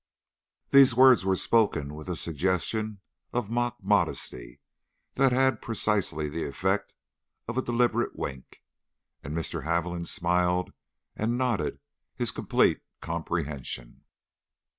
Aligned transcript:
These 0.71 0.95
words 0.95 1.23
were 1.25 1.35
spoken 1.35 1.93
with 1.93 2.09
a 2.09 2.15
suggestion 2.15 3.01
of 3.33 3.51
mock 3.51 3.83
modesty 3.83 4.59
that 5.13 5.31
had 5.31 5.61
precisely 5.61 6.27
the 6.27 6.43
effect 6.43 6.95
of 7.47 7.55
a 7.55 7.61
deliberate 7.61 8.15
wink, 8.17 8.63
and 9.23 9.37
Mr. 9.37 9.63
Haviland 9.63 10.07
smiled 10.07 10.73
and 11.15 11.37
nodded 11.37 11.79
his 12.15 12.31
complete 12.31 12.81
comprehension. 12.99 14.01